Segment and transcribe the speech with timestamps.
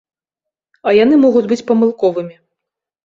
[0.87, 2.35] А яны могуць быць памылковымі.